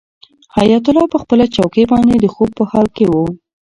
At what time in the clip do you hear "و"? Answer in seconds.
3.07-3.13